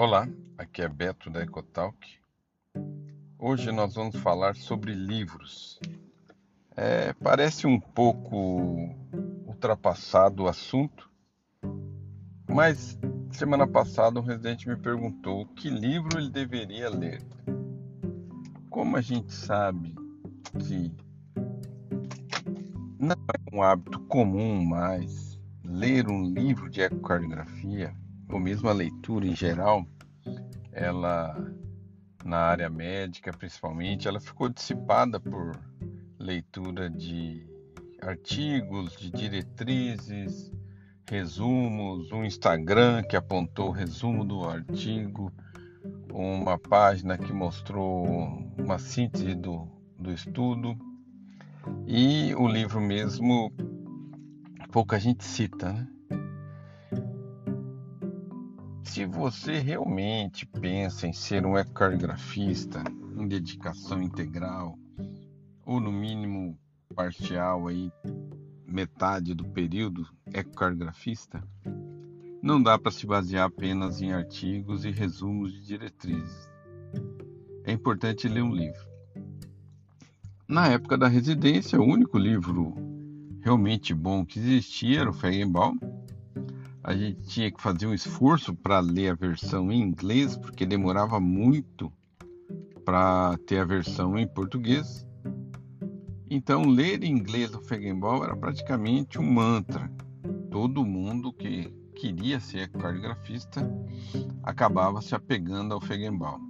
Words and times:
Olá, 0.00 0.28
aqui 0.56 0.80
é 0.80 0.88
Beto 0.88 1.28
da 1.28 1.42
Ecotalk. 1.42 2.20
Hoje 3.36 3.72
nós 3.72 3.96
vamos 3.96 4.14
falar 4.14 4.54
sobre 4.54 4.94
livros. 4.94 5.80
É, 6.76 7.12
parece 7.14 7.66
um 7.66 7.80
pouco 7.80 8.94
ultrapassado 9.44 10.44
o 10.44 10.46
assunto, 10.46 11.10
mas 12.48 12.96
semana 13.32 13.66
passada 13.66 14.20
um 14.20 14.22
residente 14.22 14.68
me 14.68 14.76
perguntou 14.76 15.44
que 15.46 15.68
livro 15.68 16.16
ele 16.16 16.30
deveria 16.30 16.88
ler. 16.88 17.20
Como 18.70 18.96
a 18.96 19.00
gente 19.00 19.32
sabe 19.34 19.96
que 20.60 20.94
não 23.00 23.16
é 23.16 23.52
um 23.52 23.60
hábito 23.64 23.98
comum 24.02 24.64
mais 24.64 25.40
ler 25.64 26.08
um 26.08 26.22
livro 26.22 26.70
de 26.70 26.82
ecocardiografia, 26.82 27.92
ou 28.30 28.38
mesmo 28.38 28.68
a 28.68 28.72
leitura 28.72 29.26
em 29.26 29.34
geral, 29.34 29.86
ela 30.72 31.36
na 32.24 32.38
área 32.38 32.68
médica 32.68 33.32
principalmente, 33.32 34.06
ela 34.06 34.20
ficou 34.20 34.48
dissipada 34.48 35.18
por 35.18 35.58
leitura 36.18 36.90
de 36.90 37.46
artigos, 38.02 38.96
de 38.96 39.10
diretrizes, 39.10 40.52
resumos, 41.08 42.12
um 42.12 42.24
Instagram 42.24 43.02
que 43.02 43.16
apontou 43.16 43.68
o 43.68 43.72
resumo 43.72 44.24
do 44.24 44.44
artigo, 44.44 45.32
uma 46.12 46.58
página 46.58 47.16
que 47.16 47.32
mostrou 47.32 48.04
uma 48.58 48.78
síntese 48.78 49.34
do, 49.34 49.66
do 49.98 50.12
estudo 50.12 50.76
e 51.86 52.34
o 52.34 52.46
livro 52.46 52.80
mesmo 52.80 53.52
pouca 54.70 54.98
gente 54.98 55.24
cita, 55.24 55.72
né? 55.72 55.88
Se 58.88 59.04
você 59.04 59.58
realmente 59.58 60.46
pensa 60.46 61.06
em 61.06 61.12
ser 61.12 61.44
um 61.44 61.58
ecocardiografista 61.58 62.82
em 63.16 63.28
dedicação 63.28 64.02
integral, 64.02 64.78
ou 65.64 65.78
no 65.78 65.92
mínimo 65.92 66.58
parcial 66.94 67.68
aí, 67.68 67.92
metade 68.66 69.34
do 69.34 69.44
período 69.44 70.08
ecocardiografista, 70.32 71.46
não 72.42 72.62
dá 72.62 72.78
para 72.78 72.90
se 72.90 73.06
basear 73.06 73.44
apenas 73.44 74.00
em 74.00 74.12
artigos 74.12 74.86
e 74.86 74.90
resumos 74.90 75.52
de 75.52 75.60
diretrizes. 75.60 76.50
É 77.64 77.72
importante 77.72 78.26
ler 78.26 78.42
um 78.42 78.54
livro. 78.54 78.88
Na 80.48 80.66
época 80.66 80.96
da 80.96 81.08
residência, 81.08 81.78
o 81.78 81.84
único 81.84 82.16
livro 82.16 82.74
realmente 83.42 83.92
bom 83.92 84.24
que 84.24 84.38
existia 84.38 85.02
era 85.02 85.10
o 85.10 85.14
Feigenbaum, 85.14 85.76
a 86.88 86.96
gente 86.96 87.20
tinha 87.28 87.50
que 87.50 87.60
fazer 87.60 87.86
um 87.86 87.92
esforço 87.92 88.54
para 88.54 88.80
ler 88.80 89.10
a 89.10 89.14
versão 89.14 89.70
em 89.70 89.78
inglês, 89.78 90.38
porque 90.38 90.64
demorava 90.64 91.20
muito 91.20 91.92
para 92.82 93.36
ter 93.46 93.58
a 93.58 93.64
versão 93.66 94.18
em 94.18 94.26
português. 94.26 95.06
Então, 96.30 96.62
ler 96.62 97.04
em 97.04 97.12
inglês 97.12 97.54
o 97.54 97.60
Feigenbaum 97.60 98.24
era 98.24 98.34
praticamente 98.34 99.18
um 99.18 99.30
mantra. 99.30 99.92
Todo 100.50 100.82
mundo 100.82 101.30
que 101.30 101.70
queria 101.94 102.40
ser 102.40 102.70
cardiografista 102.70 103.70
acabava 104.42 105.02
se 105.02 105.14
apegando 105.14 105.74
ao 105.74 105.82
Feigenbaum. 105.82 106.40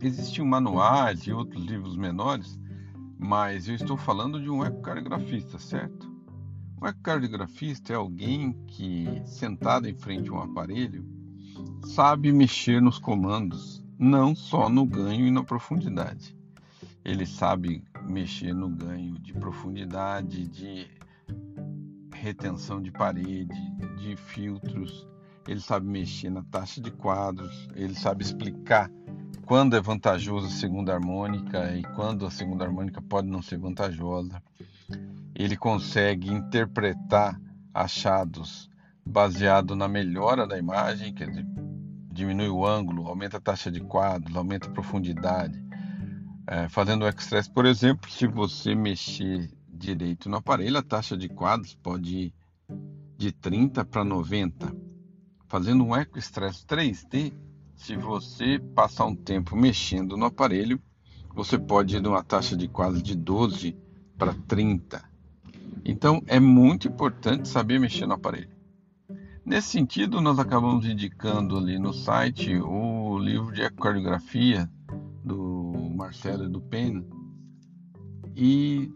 Existiam 0.00 0.46
manuais 0.46 1.22
e 1.22 1.32
outros 1.32 1.64
livros 1.64 1.96
menores, 1.96 2.56
mas 3.18 3.66
eu 3.66 3.74
estou 3.74 3.96
falando 3.96 4.40
de 4.40 4.48
um 4.48 4.64
ecocardiografista, 4.64 5.58
certo? 5.58 6.11
Um 6.82 6.86
ecocardiografista 6.88 7.92
é 7.92 7.96
alguém 7.96 8.52
que, 8.66 9.22
sentado 9.24 9.88
em 9.88 9.94
frente 9.94 10.30
a 10.30 10.32
um 10.32 10.42
aparelho, 10.42 11.06
sabe 11.84 12.32
mexer 12.32 12.82
nos 12.82 12.98
comandos, 12.98 13.80
não 13.96 14.34
só 14.34 14.68
no 14.68 14.84
ganho 14.84 15.24
e 15.24 15.30
na 15.30 15.44
profundidade. 15.44 16.36
Ele 17.04 17.24
sabe 17.24 17.84
mexer 18.02 18.52
no 18.52 18.68
ganho 18.68 19.16
de 19.20 19.32
profundidade, 19.32 20.48
de 20.48 20.88
retenção 22.12 22.82
de 22.82 22.90
parede, 22.90 23.54
de 23.96 24.16
filtros, 24.16 25.06
ele 25.46 25.60
sabe 25.60 25.86
mexer 25.86 26.30
na 26.30 26.42
taxa 26.42 26.80
de 26.80 26.90
quadros, 26.90 27.68
ele 27.76 27.94
sabe 27.94 28.24
explicar 28.24 28.90
quando 29.46 29.76
é 29.76 29.80
vantajoso 29.80 30.48
a 30.48 30.50
segunda 30.50 30.92
harmônica 30.92 31.76
e 31.76 31.84
quando 31.94 32.26
a 32.26 32.30
segunda 32.30 32.64
harmônica 32.64 33.00
pode 33.00 33.28
não 33.28 33.40
ser 33.40 33.58
vantajosa 33.58 34.42
ele 35.34 35.56
consegue 35.56 36.30
interpretar 36.30 37.40
achados 37.72 38.70
baseado 39.04 39.74
na 39.74 39.88
melhora 39.88 40.46
da 40.46 40.58
imagem, 40.58 41.12
dizer, 41.12 41.46
diminui 42.12 42.48
o 42.48 42.66
ângulo, 42.66 43.06
aumenta 43.06 43.38
a 43.38 43.40
taxa 43.40 43.70
de 43.70 43.80
quadros, 43.80 44.36
aumenta 44.36 44.68
a 44.68 44.72
profundidade. 44.72 45.60
É, 46.46 46.68
fazendo 46.68 47.02
o 47.02 47.08
X-Stress, 47.08 47.48
por 47.50 47.66
exemplo, 47.66 48.10
se 48.10 48.26
você 48.26 48.74
mexer 48.74 49.50
direito 49.68 50.28
no 50.28 50.36
aparelho, 50.36 50.78
a 50.78 50.82
taxa 50.82 51.16
de 51.16 51.28
quadros 51.28 51.74
pode 51.74 52.16
ir 52.16 52.34
de 53.16 53.32
30 53.32 53.84
para 53.84 54.04
90. 54.04 54.74
Fazendo 55.48 55.84
um 55.84 55.94
Eco-Stress 55.94 56.64
3D, 56.66 57.32
se 57.76 57.96
você 57.96 58.58
passar 58.74 59.06
um 59.06 59.14
tempo 59.14 59.56
mexendo 59.56 60.16
no 60.16 60.26
aparelho, 60.26 60.80
você 61.34 61.58
pode 61.58 61.96
ir 61.96 62.00
de 62.00 62.08
uma 62.08 62.22
taxa 62.22 62.56
de 62.56 62.68
quadros 62.68 63.02
de 63.02 63.14
12 63.14 63.76
para 64.16 64.34
30. 64.46 65.11
Então 65.84 66.22
é 66.26 66.38
muito 66.38 66.88
importante 66.88 67.48
saber 67.48 67.80
mexer 67.80 68.06
no 68.06 68.14
aparelho. 68.14 68.50
Nesse 69.44 69.68
sentido, 69.68 70.20
nós 70.20 70.38
acabamos 70.38 70.86
indicando 70.86 71.56
ali 71.56 71.76
no 71.76 71.92
site 71.92 72.56
o 72.56 73.18
livro 73.18 73.52
de 73.52 73.62
ecocardiografia 73.62 74.70
do 75.24 75.90
Marcelo 75.96 76.48
do. 76.48 76.62
E 78.36 78.88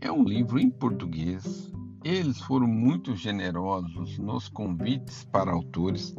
é 0.00 0.10
um 0.10 0.24
livro 0.24 0.58
em 0.58 0.70
português. 0.70 1.70
Eles 2.02 2.40
foram 2.40 2.66
muito 2.66 3.14
generosos 3.14 4.18
nos 4.18 4.48
convites 4.48 5.24
para 5.24 5.52
autores. 5.52 6.14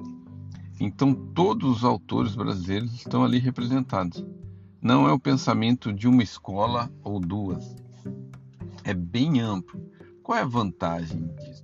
Então, 0.80 1.14
todos 1.14 1.78
os 1.78 1.84
autores 1.84 2.36
brasileiros 2.36 2.94
estão 2.94 3.24
ali 3.24 3.40
representados. 3.40 4.24
Não 4.80 5.08
é 5.08 5.12
o 5.12 5.20
pensamento 5.20 5.92
de 5.92 6.08
uma 6.08 6.22
escola 6.22 6.92
ou 7.04 7.20
duas 7.20 7.76
é 8.84 8.94
bem 8.94 9.42
amplo. 9.42 9.82
Qual 10.24 10.38
é 10.38 10.42
a 10.42 10.46
vantagem 10.46 11.28
disso? 11.36 11.64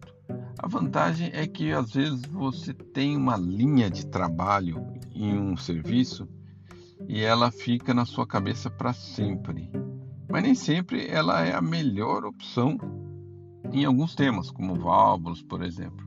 A 0.60 0.68
vantagem 0.68 1.30
é 1.34 1.46
que 1.46 1.72
às 1.72 1.94
vezes 1.94 2.22
você 2.24 2.74
tem 2.74 3.16
uma 3.16 3.38
linha 3.38 3.90
de 3.90 4.06
trabalho 4.08 4.86
em 5.14 5.38
um 5.38 5.56
serviço 5.56 6.28
e 7.08 7.22
ela 7.22 7.52
fica 7.52 7.94
na 7.94 8.06
sua 8.06 8.26
cabeça 8.26 8.70
para 8.70 8.92
sempre. 8.94 9.70
Mas 10.30 10.44
nem 10.44 10.56
sempre 10.56 11.08
ela 11.08 11.46
é 11.46 11.54
a 11.54 11.62
melhor 11.62 12.26
opção 12.26 12.78
em 13.72 13.86
alguns 13.86 14.16
temas, 14.16 14.50
como 14.50 14.76
válvulas, 14.76 15.42
por 15.42 15.64
exemplo. 15.64 16.06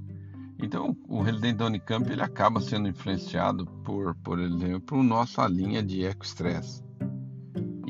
Então, 0.63 0.97
o 1.09 1.23
residente 1.23 1.57
da 1.57 1.67
Unicamp 1.67 2.11
ele 2.11 2.23
acaba 2.23 2.61
sendo 2.61 2.89
influenciado 2.89 3.67
por, 3.85 4.15
por 4.17 4.39
exemplo, 4.39 5.03
nossa 5.03 5.47
linha 5.47 5.83
de 5.83 6.05
eco-stress. 6.05 6.83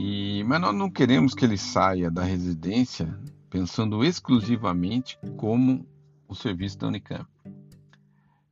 E, 0.02 0.42
mas 0.44 0.58
nós 0.62 0.74
não 0.74 0.90
queremos 0.90 1.34
que 1.34 1.44
ele 1.44 1.58
saia 1.58 2.10
da 2.10 2.22
residência 2.22 3.14
pensando 3.50 4.02
exclusivamente 4.02 5.18
como 5.36 5.86
o 6.26 6.34
serviço 6.34 6.78
da 6.78 6.88
Unicamp. 6.88 7.28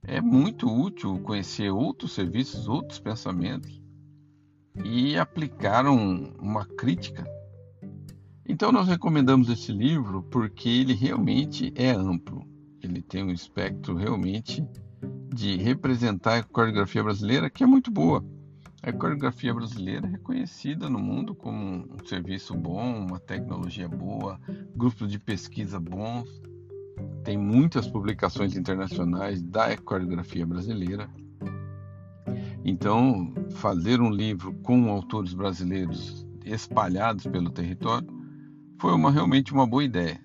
É 0.03 0.21
muito 0.21 0.71
útil 0.71 1.19
conhecer 1.21 1.71
outros 1.71 2.13
serviços, 2.13 2.69
outros 2.69 2.99
pensamentos 2.99 3.81
e 4.85 5.17
aplicar 5.17 5.87
um, 5.87 6.35
uma 6.39 6.67
crítica. 6.67 7.27
Então 8.47 8.71
nós 8.71 8.87
recomendamos 8.87 9.49
esse 9.49 9.73
livro 9.73 10.23
porque 10.25 10.69
ele 10.69 10.93
realmente 10.93 11.73
é 11.75 11.93
amplo. 11.93 12.47
Ele 12.83 13.01
tem 13.01 13.25
um 13.25 13.33
espectro 13.33 13.97
realmente 13.97 14.63
de 15.35 15.57
representar 15.57 16.41
a 16.41 16.43
coreografia 16.43 17.03
brasileira 17.03 17.49
que 17.49 17.65
é 17.65 17.67
muito 17.67 17.91
boa. 17.91 18.23
A 18.81 18.93
coreografia 18.93 19.53
brasileira 19.53 20.07
é 20.07 20.11
reconhecida 20.11 20.89
no 20.89 21.01
mundo 21.01 21.35
como 21.35 21.85
um 21.91 22.07
serviço 22.07 22.55
bom, 22.55 23.07
uma 23.07 23.19
tecnologia 23.19 23.89
boa, 23.89 24.41
grupos 24.77 25.11
de 25.11 25.19
pesquisa 25.19 25.81
bons. 25.81 26.29
Tem 27.25 27.37
muitas 27.37 27.89
publicações 27.89 28.57
internacionais 28.57 29.43
da 29.43 29.77
coreografia 29.77 30.47
brasileira. 30.47 31.11
Então, 32.65 33.35
fazer 33.51 34.01
um 34.01 34.11
livro 34.11 34.55
com 34.63 34.89
autores 34.91 35.35
brasileiros 35.35 36.25
espalhados 36.45 37.27
pelo 37.27 37.51
território 37.51 38.09
foi 38.81 38.93
uma, 38.93 39.11
realmente 39.11 39.53
uma 39.53 39.67
boa 39.67 39.83
ideia. 39.83 40.21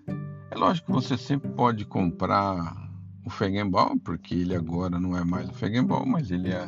É 0.52 0.56
lógico 0.56 0.88
que 0.88 0.94
você 0.94 1.18
sempre 1.18 1.50
pode 1.50 1.86
comprar 1.86 2.78
o 3.26 3.30
Feigenbaum, 3.32 3.98
porque 3.98 4.36
ele 4.36 4.56
agora 4.56 5.00
não 5.00 5.18
é 5.18 5.24
mais 5.24 5.50
o 5.50 5.54
Feigenbaum, 5.54 6.06
mas 6.06 6.30
ele 6.30 6.52
é 6.52 6.68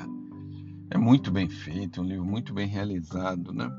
é 0.90 0.98
muito 0.98 1.32
bem 1.32 1.50
feito, 1.50 2.02
um 2.02 2.06
livro 2.06 2.26
muito 2.26 2.54
bem 2.54 2.68
realizado, 2.68 3.52
né? 3.52 3.70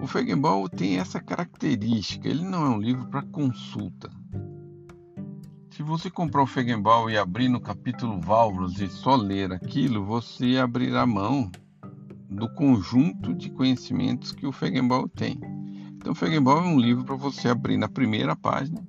O 0.00 0.06
Feigenbaum 0.06 0.66
tem 0.66 0.98
essa 0.98 1.20
característica, 1.20 2.28
ele 2.28 2.42
não 2.42 2.64
é 2.64 2.68
um 2.70 2.80
livro 2.80 3.06
para 3.08 3.22
consulta. 3.22 4.10
Se 5.70 5.82
você 5.82 6.08
comprar 6.08 6.42
o 6.42 6.46
Feigenbaum 6.46 7.10
e 7.10 7.18
abrir 7.18 7.48
no 7.48 7.60
capítulo 7.60 8.20
válvulas 8.20 8.80
e 8.80 8.88
só 8.88 9.16
ler 9.16 9.52
aquilo, 9.52 10.04
você 10.04 10.56
abrirá 10.56 11.04
mão 11.04 11.50
do 12.30 12.48
conjunto 12.54 13.34
de 13.34 13.50
conhecimentos 13.50 14.32
que 14.32 14.46
o 14.46 14.52
Feigenbaum 14.52 15.08
tem. 15.08 15.38
Então, 15.96 16.14
Feigenbaum 16.14 16.64
é 16.64 16.68
um 16.68 16.78
livro 16.78 17.04
para 17.04 17.16
você 17.16 17.48
abrir 17.48 17.76
na 17.76 17.88
primeira 17.88 18.34
página 18.34 18.86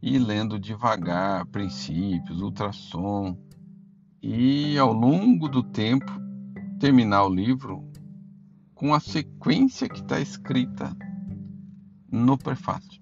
e 0.00 0.16
ir 0.16 0.18
lendo 0.18 0.58
devagar 0.58 1.46
princípios, 1.46 2.40
ultrassom, 2.40 3.36
e 4.22 4.78
ao 4.78 4.92
longo 4.92 5.48
do 5.48 5.62
tempo 5.62 6.23
terminar 6.78 7.24
o 7.24 7.34
livro 7.34 7.88
com 8.74 8.92
a 8.92 9.00
sequência 9.00 9.88
que 9.88 10.00
está 10.00 10.20
escrita 10.20 10.96
no 12.10 12.36
prefácio, 12.36 13.00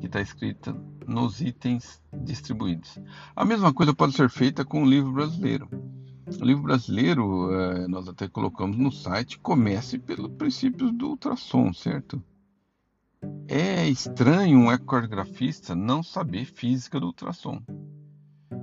que 0.00 0.06
está 0.06 0.20
escrita 0.20 0.74
nos 1.06 1.40
itens 1.40 2.00
distribuídos. 2.24 2.98
A 3.34 3.44
mesma 3.44 3.72
coisa 3.72 3.94
pode 3.94 4.14
ser 4.14 4.30
feita 4.30 4.64
com 4.64 4.82
o 4.82 4.86
livro 4.88 5.12
brasileiro. 5.12 5.68
O 6.40 6.44
livro 6.44 6.62
brasileiro, 6.62 7.52
eh, 7.52 7.88
nós 7.88 8.08
até 8.08 8.28
colocamos 8.28 8.76
no 8.76 8.90
site, 8.90 9.38
comece 9.38 9.98
pelos 9.98 10.32
princípios 10.32 10.92
do 10.92 11.10
ultrassom, 11.10 11.72
certo? 11.72 12.22
É 13.46 13.88
estranho 13.88 14.58
um 14.58 14.72
ecocardiografista 14.72 15.74
não 15.74 16.02
saber 16.02 16.44
física 16.44 16.98
do 16.98 17.06
ultrassom. 17.06 17.60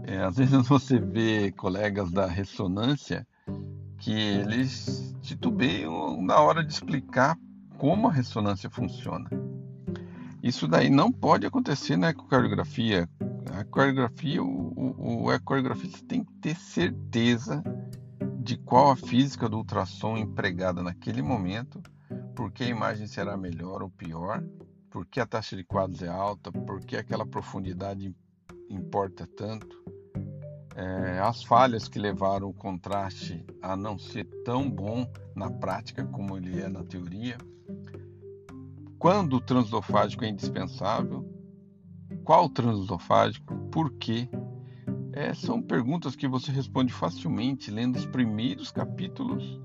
É, 0.04 0.24
às 0.24 0.36
vezes 0.38 0.68
você 0.68 1.00
vê 1.00 1.52
colegas 1.52 2.12
da 2.12 2.26
ressonância 2.26 3.28
que 4.00 4.12
eles 4.12 5.16
titubeiam 5.22 6.22
na 6.22 6.40
hora 6.40 6.64
de 6.64 6.74
explicar 6.74 7.38
como 7.78 8.08
a 8.08 8.12
ressonância 8.12 8.70
funciona. 8.70 9.30
Isso 10.42 10.68
daí 10.68 10.90
não 10.90 11.12
pode 11.12 11.46
acontecer 11.46 11.98
na 11.98 12.10
ecocardiografia. 12.10 13.10
A 13.54 13.62
ecocardiografia, 13.62 14.42
o, 14.42 14.48
o, 14.48 15.24
o 15.24 15.32
ecocardiografista 15.32 16.00
tem 16.08 16.24
que 16.24 16.34
ter 16.36 16.56
certeza 16.56 17.62
de 18.42 18.58
qual 18.58 18.92
a 18.92 18.96
física 18.96 19.50
do 19.50 19.58
ultrassom 19.58 20.18
empregada 20.18 20.82
naquele 20.82 21.22
momento, 21.22 21.82
porque 22.36 22.64
a 22.64 22.70
imagem 22.70 23.06
será 23.06 23.36
melhor 23.38 23.84
ou 23.84 23.90
pior, 23.90 24.44
porque 24.90 25.20
a 25.20 25.26
taxa 25.26 25.56
de 25.56 25.64
quadros 25.64 26.02
é 26.02 26.08
alta, 26.08 26.52
porque 26.52 26.96
aquela 26.96 27.26
profundidade 27.26 28.16
importa 28.70 29.28
tanto. 29.28 29.79
É, 30.82 31.20
as 31.20 31.44
falhas 31.44 31.90
que 31.90 32.00
levaram 32.00 32.48
o 32.48 32.54
contraste 32.54 33.46
a 33.62 33.76
não 33.76 34.00
ser 34.00 34.24
tão 34.46 34.70
bom 34.70 35.06
na 35.36 35.52
prática 35.52 36.06
como 36.06 36.38
ele 36.38 36.62
é 36.62 36.70
na 36.70 36.86
teoria 36.86 37.38
quando 38.98 39.38
o 39.38 39.42
transesofágico 39.42 40.26
é 40.26 40.30
indispensável? 40.30 41.26
Qual 42.24 42.46
o 42.46 42.50
transesofágico? 42.50 43.56
Por 43.72 43.92
quê? 43.94 44.30
É, 45.14 45.34
são 45.34 45.62
perguntas 45.62 46.16
que 46.16 46.28
você 46.28 46.52
responde 46.52 46.94
facilmente 46.94 47.72
lendo 47.72 47.96
os 47.98 48.06
primeiros 48.06 48.72
capítulos 48.72 49.60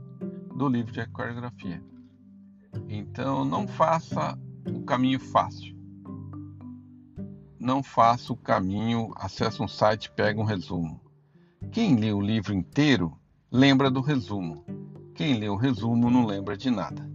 do 0.56 0.68
livro 0.68 0.92
de 0.92 1.00
ecocardiografia. 1.00 1.82
Então, 2.88 3.44
não 3.44 3.68
faça 3.68 4.38
o 4.68 4.82
caminho 4.82 5.20
fácil. 5.20 5.76
Não 7.58 7.82
faça 7.82 8.32
o 8.32 8.36
caminho, 8.36 9.12
acesse 9.16 9.62
um 9.62 9.68
site, 9.68 10.10
pega 10.10 10.40
um 10.40 10.44
resumo. 10.44 11.03
Quem 11.74 11.96
lê 11.96 12.12
o 12.12 12.20
livro 12.20 12.54
inteiro 12.54 13.18
lembra 13.50 13.90
do 13.90 14.00
resumo. 14.00 14.64
Quem 15.12 15.40
lê 15.40 15.48
o 15.48 15.56
resumo 15.56 16.08
não 16.08 16.24
lembra 16.24 16.56
de 16.56 16.70
nada. 16.70 17.10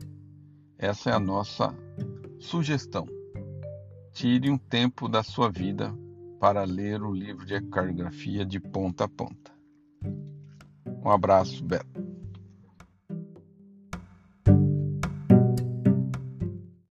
Essa 0.77 1.11
é 1.11 1.13
a 1.13 1.19
nossa 1.19 1.73
Sugestão: 2.41 3.07
tire 4.11 4.49
um 4.49 4.57
tempo 4.57 5.07
da 5.07 5.23
sua 5.23 5.49
vida 5.49 5.97
para 6.41 6.65
ler 6.65 7.01
o 7.01 7.13
livro 7.13 7.45
de 7.45 7.61
cartografia 7.69 8.45
de 8.45 8.59
ponta 8.59 9.05
a 9.05 9.07
ponta. 9.07 9.49
Um 11.05 11.09
abraço, 11.09 11.63
Beto. 11.63 11.88